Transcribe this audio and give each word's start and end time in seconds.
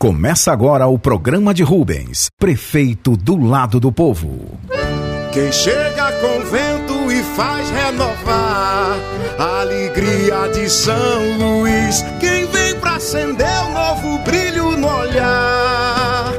Começa 0.00 0.50
agora 0.50 0.86
o 0.86 0.98
programa 0.98 1.52
de 1.52 1.62
Rubens, 1.62 2.30
prefeito 2.38 3.18
do 3.18 3.36
lado 3.36 3.78
do 3.78 3.92
povo. 3.92 4.58
Quem 5.30 5.52
chega 5.52 6.10
com 6.12 6.40
vento 6.46 7.12
e 7.12 7.22
faz 7.36 7.68
renovar 7.68 8.96
a 9.38 9.60
alegria 9.60 10.48
de 10.54 10.70
São 10.70 11.36
Luís. 11.36 12.02
Quem 12.18 12.46
vem 12.46 12.76
pra 12.76 12.94
acender 12.94 13.46
um 13.68 13.74
novo 13.74 14.18
brilho 14.20 14.74
no 14.74 14.88
olhar 14.88 16.32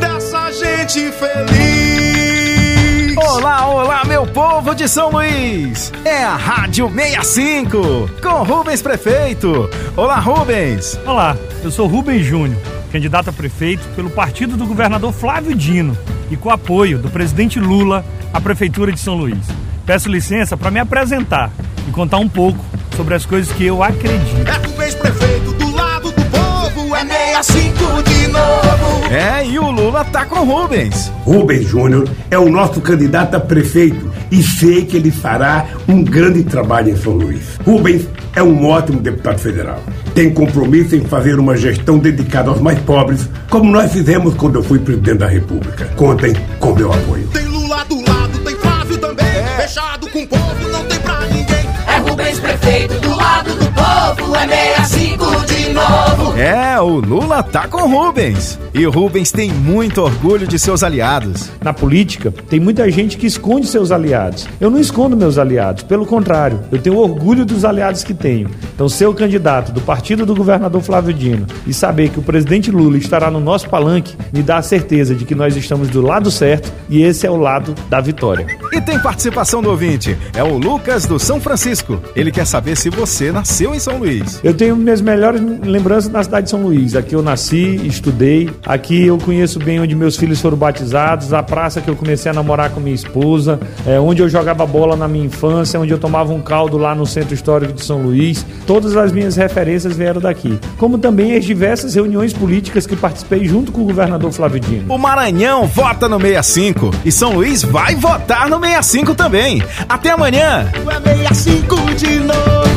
dessa 0.00 0.50
gente 0.52 1.12
feliz. 1.12 3.14
Olá, 3.18 3.68
olá, 3.68 4.04
meu 4.06 4.26
povo 4.26 4.74
de 4.74 4.88
São 4.88 5.10
Luís! 5.10 5.92
É 6.02 6.24
a 6.24 6.34
Rádio 6.34 6.90
65 6.90 8.08
com 8.22 8.42
Rubens 8.42 8.80
Prefeito. 8.80 9.68
Olá, 9.94 10.18
Rubens! 10.18 10.98
Olá, 11.04 11.36
eu 11.62 11.70
sou 11.70 11.86
Rubens 11.86 12.24
Júnior 12.24 12.75
candidato 12.96 13.28
a 13.28 13.32
prefeito 13.32 13.86
pelo 13.94 14.08
partido 14.08 14.56
do 14.56 14.64
governador 14.64 15.12
Flávio 15.12 15.54
Dino 15.54 15.94
e 16.30 16.36
com 16.36 16.48
apoio 16.48 16.98
do 16.98 17.10
presidente 17.10 17.60
Lula 17.60 18.02
à 18.32 18.40
Prefeitura 18.40 18.90
de 18.90 18.98
São 18.98 19.14
Luís. 19.14 19.46
Peço 19.84 20.08
licença 20.08 20.56
para 20.56 20.70
me 20.70 20.80
apresentar 20.80 21.50
e 21.86 21.90
contar 21.90 22.16
um 22.16 22.28
pouco 22.28 22.58
sobre 22.96 23.14
as 23.14 23.26
coisas 23.26 23.54
que 23.54 23.66
eu 23.66 23.82
acredito. 23.82 24.48
É 24.48 24.66
Rubens 24.66 24.94
Prefeito 24.94 25.52
do 25.52 25.76
lado 25.76 26.10
do 26.10 26.24
povo, 26.24 26.96
é 26.96 27.04
65 27.42 28.02
de 28.02 28.28
novo. 28.28 29.12
É, 29.12 29.46
e 29.46 29.58
o 29.58 29.70
Lula 29.70 30.02
tá 30.06 30.24
com 30.24 30.44
Rubens. 30.44 31.12
Rubens 31.22 31.68
Júnior 31.68 32.08
é 32.30 32.38
o 32.38 32.48
nosso 32.48 32.80
candidato 32.80 33.34
a 33.34 33.40
prefeito 33.40 34.10
e 34.30 34.42
sei 34.42 34.86
que 34.86 34.96
ele 34.96 35.10
fará 35.10 35.66
um 35.86 36.02
grande 36.02 36.42
trabalho 36.44 36.88
em 36.88 36.96
São 36.96 37.12
Luís. 37.12 37.58
Rubens 37.62 38.08
é 38.34 38.42
um 38.42 38.66
ótimo 38.66 39.00
deputado 39.00 39.38
federal. 39.38 39.82
Tem 40.16 40.32
compromisso 40.32 40.96
em 40.96 41.04
fazer 41.04 41.38
uma 41.38 41.54
gestão 41.54 41.98
dedicada 41.98 42.48
aos 42.48 42.58
mais 42.58 42.78
pobres, 42.78 43.28
como 43.50 43.70
nós 43.70 43.92
fizemos 43.92 44.32
quando 44.32 44.54
eu 44.54 44.62
fui 44.62 44.78
presidente 44.78 45.18
da 45.18 45.26
República. 45.26 45.84
Contem 45.94 46.34
com 46.58 46.74
meu 46.74 46.90
apoio. 46.90 47.28
Tem 47.34 47.44
Lula 47.44 47.84
do 47.84 47.96
lado, 47.96 48.38
tem 48.38 48.56
Flávio 48.56 48.96
também. 48.96 49.26
É. 49.26 49.44
Fechado 49.60 50.08
com 50.08 50.22
o 50.22 50.26
povo, 50.26 50.68
não 50.72 50.82
tem 50.86 50.98
pra 51.00 51.20
ninguém. 51.26 51.68
É 51.86 51.98
Rubens 51.98 52.38
prefeito 52.38 52.98
do 53.00 53.14
lado 53.14 53.50
do 53.56 53.66
povo, 53.72 53.85
é 54.18 54.84
65 54.84 55.46
de 55.46 55.72
novo. 55.72 56.36
É, 56.38 56.80
o 56.80 57.00
Lula 57.00 57.42
tá 57.42 57.66
com 57.66 57.88
Rubens. 57.88 58.58
E 58.74 58.86
o 58.86 58.90
Rubens 58.90 59.32
tem 59.32 59.50
muito 59.50 60.02
orgulho 60.02 60.46
de 60.46 60.58
seus 60.58 60.82
aliados. 60.82 61.50
Na 61.62 61.72
política, 61.72 62.32
tem 62.48 62.60
muita 62.60 62.90
gente 62.90 63.16
que 63.16 63.26
esconde 63.26 63.66
seus 63.66 63.90
aliados. 63.90 64.46
Eu 64.60 64.70
não 64.70 64.78
escondo 64.78 65.16
meus 65.16 65.38
aliados, 65.38 65.82
pelo 65.82 66.04
contrário, 66.04 66.60
eu 66.70 66.78
tenho 66.78 66.98
orgulho 66.98 67.44
dos 67.44 67.64
aliados 67.64 68.04
que 68.04 68.12
tenho. 68.12 68.50
Então, 68.74 68.88
ser 68.88 69.06
o 69.06 69.14
candidato 69.14 69.72
do 69.72 69.80
partido 69.80 70.26
do 70.26 70.34
governador 70.34 70.82
Flávio 70.82 71.14
Dino 71.14 71.46
e 71.66 71.72
saber 71.72 72.10
que 72.10 72.18
o 72.18 72.22
presidente 72.22 72.70
Lula 72.70 72.98
estará 72.98 73.30
no 73.30 73.40
nosso 73.40 73.68
palanque 73.68 74.16
me 74.32 74.42
dá 74.42 74.58
a 74.58 74.62
certeza 74.62 75.14
de 75.14 75.24
que 75.24 75.34
nós 75.34 75.56
estamos 75.56 75.88
do 75.88 76.02
lado 76.02 76.30
certo 76.30 76.72
e 76.88 77.02
esse 77.02 77.26
é 77.26 77.30
o 77.30 77.36
lado 77.36 77.74
da 77.88 78.00
vitória. 78.00 78.46
E 78.72 78.80
tem 78.80 78.98
participação 78.98 79.62
do 79.62 79.70
ouvinte. 79.70 80.16
É 80.34 80.42
o 80.42 80.58
Lucas 80.58 81.06
do 81.06 81.18
São 81.18 81.40
Francisco. 81.40 82.00
Ele 82.14 82.30
quer 82.30 82.46
saber 82.46 82.76
se 82.76 82.90
você 82.90 83.32
nasceu 83.32 83.74
em 83.74 83.78
São 83.78 83.98
Luís. 84.06 84.40
Eu 84.42 84.54
tenho 84.54 84.76
minhas 84.76 85.00
melhores 85.00 85.40
lembranças 85.62 86.10
na 86.10 86.22
cidade 86.22 86.44
de 86.44 86.50
São 86.50 86.62
Luís. 86.62 86.94
Aqui 86.94 87.14
eu 87.14 87.22
nasci, 87.22 87.80
estudei. 87.84 88.48
Aqui 88.64 89.06
eu 89.06 89.18
conheço 89.18 89.58
bem 89.58 89.80
onde 89.80 89.94
meus 89.94 90.16
filhos 90.16 90.40
foram 90.40 90.56
batizados, 90.56 91.32
a 91.32 91.42
praça 91.42 91.80
que 91.80 91.88
eu 91.88 91.96
comecei 91.96 92.30
a 92.30 92.34
namorar 92.34 92.70
com 92.70 92.80
minha 92.80 92.94
esposa, 92.94 93.58
é, 93.86 93.98
onde 93.98 94.22
eu 94.22 94.28
jogava 94.28 94.64
bola 94.64 94.96
na 94.96 95.08
minha 95.08 95.26
infância, 95.26 95.78
onde 95.80 95.92
eu 95.92 95.98
tomava 95.98 96.32
um 96.32 96.40
caldo 96.40 96.78
lá 96.78 96.94
no 96.94 97.04
Centro 97.04 97.34
Histórico 97.34 97.72
de 97.72 97.84
São 97.84 98.02
Luís. 98.02 98.46
Todas 98.66 98.96
as 98.96 99.12
minhas 99.12 99.36
referências 99.36 99.96
vieram 99.96 100.20
daqui. 100.20 100.58
Como 100.78 100.98
também 100.98 101.36
as 101.36 101.44
diversas 101.44 101.94
reuniões 101.94 102.32
políticas 102.32 102.86
que 102.86 102.94
participei 102.94 103.46
junto 103.46 103.72
com 103.72 103.82
o 103.82 103.84
governador 103.84 104.30
Flávio 104.32 104.60
Dino. 104.60 104.92
O 104.92 104.98
Maranhão 104.98 105.66
vota 105.66 106.08
no 106.08 106.20
65 106.20 106.90
e 107.04 107.10
São 107.10 107.32
Luís 107.34 107.62
vai 107.62 107.94
votar 107.96 108.48
no 108.48 108.60
65 108.60 109.14
também. 109.14 109.62
Até 109.88 110.10
amanhã! 110.10 110.70
É 111.04 111.34
65 111.34 111.94
de 111.94 112.20
novo. 112.20 112.75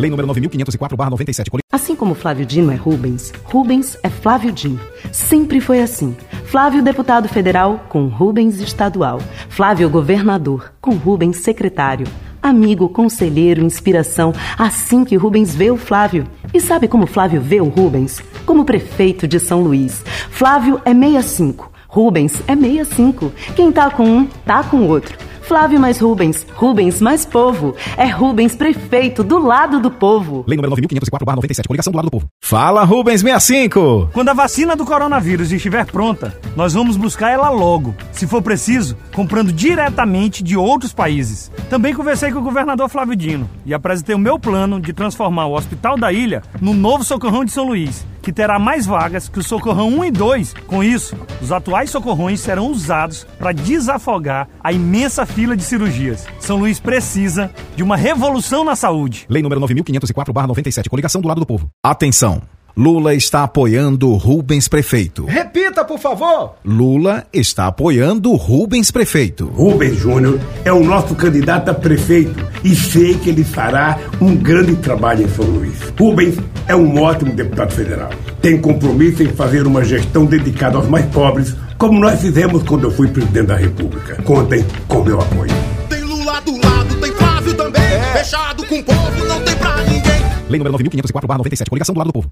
Lei 0.00 0.08
número 0.08 0.28
9504/97. 0.28 1.60
Assim 1.70 1.94
como 1.94 2.14
Flávio 2.14 2.46
Dino 2.46 2.72
é 2.72 2.74
Rubens, 2.74 3.34
Rubens 3.44 3.98
é 4.02 4.08
Flávio 4.08 4.50
Dino. 4.50 4.80
Sempre 5.12 5.60
foi 5.60 5.82
assim. 5.82 6.16
Flávio 6.46 6.82
deputado 6.82 7.28
federal 7.28 7.84
com 7.90 8.06
Rubens 8.06 8.60
estadual. 8.60 9.20
Flávio 9.50 9.90
governador 9.90 10.72
com 10.80 10.94
Rubens 10.94 11.36
secretário. 11.36 12.06
Amigo, 12.42 12.88
conselheiro, 12.88 13.62
inspiração, 13.62 14.32
assim 14.58 15.04
que 15.04 15.16
Rubens 15.16 15.54
vê 15.54 15.70
o 15.70 15.76
Flávio. 15.76 16.26
E 16.54 16.60
sabe 16.60 16.88
como 16.88 17.06
Flávio 17.06 17.42
vê 17.42 17.60
o 17.60 17.68
Rubens? 17.68 18.22
Como 18.46 18.64
prefeito 18.64 19.28
de 19.28 19.38
São 19.38 19.60
Luís. 19.62 20.02
Flávio 20.30 20.80
é 20.86 20.94
65, 20.94 21.70
Rubens 21.86 22.42
é 22.48 22.56
65. 22.56 23.30
Quem 23.54 23.70
tá 23.70 23.90
com 23.90 24.04
um, 24.04 24.26
tá 24.46 24.64
com 24.64 24.78
o 24.78 24.88
outro. 24.88 25.29
Flávio 25.50 25.80
mais 25.80 25.98
Rubens, 25.98 26.46
Rubens 26.54 27.00
mais 27.00 27.26
povo. 27.26 27.74
É 27.96 28.06
Rubens 28.06 28.54
prefeito 28.54 29.24
do 29.24 29.36
lado 29.36 29.80
do 29.80 29.90
povo. 29.90 30.44
Lei 30.46 30.56
número 30.56 30.76
9504/97, 30.76 31.66
coligação 31.66 31.90
do 31.90 31.96
lado 31.96 32.04
do 32.04 32.10
povo. 32.12 32.28
Fala 32.40 32.84
Rubens 32.84 33.22
65. 33.22 34.10
Quando 34.12 34.28
a 34.28 34.32
vacina 34.32 34.76
do 34.76 34.86
coronavírus 34.86 35.50
estiver 35.50 35.86
pronta, 35.86 36.38
nós 36.54 36.74
vamos 36.74 36.96
buscar 36.96 37.30
ela 37.30 37.50
logo, 37.50 37.96
se 38.12 38.28
for 38.28 38.40
preciso, 38.40 38.96
comprando 39.12 39.52
diretamente 39.52 40.44
de 40.44 40.56
outros 40.56 40.92
países. 40.92 41.50
Também 41.68 41.94
conversei 41.94 42.30
com 42.30 42.38
o 42.38 42.42
governador 42.42 42.88
Flávio 42.88 43.16
Dino 43.16 43.50
e 43.66 43.74
apresentei 43.74 44.14
o 44.14 44.20
meu 44.20 44.38
plano 44.38 44.80
de 44.80 44.92
transformar 44.92 45.46
o 45.46 45.56
Hospital 45.56 45.98
da 45.98 46.12
Ilha 46.12 46.42
no 46.60 46.72
novo 46.72 47.02
Socorrão 47.02 47.44
de 47.44 47.50
São 47.50 47.66
Luís 47.66 48.06
que 48.22 48.32
terá 48.32 48.58
mais 48.58 48.86
vagas 48.86 49.28
que 49.28 49.38
o 49.38 49.42
Socorrão 49.42 49.88
1 49.88 50.04
e 50.06 50.10
2. 50.10 50.54
Com 50.66 50.82
isso, 50.82 51.16
os 51.40 51.52
atuais 51.52 51.90
socorrões 51.90 52.40
serão 52.40 52.70
usados 52.70 53.26
para 53.38 53.52
desafogar 53.52 54.48
a 54.62 54.72
imensa 54.72 55.24
fila 55.26 55.56
de 55.56 55.62
cirurgias. 55.62 56.26
São 56.38 56.58
Luís 56.58 56.78
precisa 56.80 57.50
de 57.76 57.82
uma 57.82 57.96
revolução 57.96 58.64
na 58.64 58.76
saúde. 58.76 59.26
Lei 59.28 59.42
número 59.42 59.60
9504/97, 59.60 60.88
coligação 60.88 61.20
do 61.20 61.28
lado 61.28 61.40
do 61.40 61.46
povo. 61.46 61.68
Atenção. 61.82 62.42
Lula 62.76 63.14
está 63.14 63.42
apoiando 63.42 64.12
Rubens 64.14 64.68
Prefeito. 64.68 65.24
Repita, 65.24 65.84
por 65.84 65.98
favor. 65.98 66.54
Lula 66.64 67.26
está 67.32 67.66
apoiando 67.66 68.32
Rubens 68.34 68.90
Prefeito. 68.90 69.46
Rubens 69.46 69.96
Júnior 69.96 70.38
é 70.64 70.72
o 70.72 70.84
nosso 70.84 71.14
candidato 71.14 71.70
a 71.70 71.74
prefeito 71.74 72.46
e 72.62 72.74
sei 72.74 73.14
que 73.14 73.30
ele 73.30 73.44
fará 73.44 73.98
um 74.20 74.36
grande 74.36 74.76
trabalho 74.76 75.24
em 75.24 75.28
São 75.28 75.44
Luís. 75.44 75.78
Rubens 75.98 76.36
é 76.66 76.76
um 76.76 77.00
ótimo 77.02 77.32
deputado 77.32 77.72
federal. 77.72 78.10
Tem 78.40 78.60
compromisso 78.60 79.22
em 79.22 79.28
fazer 79.28 79.66
uma 79.66 79.84
gestão 79.84 80.24
dedicada 80.24 80.76
aos 80.76 80.88
mais 80.88 81.04
pobres, 81.06 81.54
como 81.76 81.98
nós 81.98 82.20
fizemos 82.20 82.62
quando 82.62 82.84
eu 82.84 82.90
fui 82.90 83.08
presidente 83.08 83.46
da 83.46 83.56
República. 83.56 84.22
Contem 84.22 84.64
com 84.86 85.02
meu 85.02 85.20
apoio. 85.20 85.52
Tem 85.88 86.02
Lula 86.02 86.40
do 86.40 86.52
lado, 86.64 86.96
tem 87.00 87.12
Flávio 87.12 87.54
também. 87.54 87.82
É. 87.82 88.18
Fechado 88.18 88.64
com 88.66 88.78
o 88.78 88.84
povo, 88.84 89.24
não 89.26 89.40
tem 89.42 89.56
pra 89.56 89.76
ninguém. 89.82 90.20
Lei 90.48 90.58
número 90.58 90.78
9504/97, 90.78 91.68
coligação 91.68 91.94
do 91.94 91.98
lado 91.98 92.08
do 92.08 92.12
povo. 92.12 92.28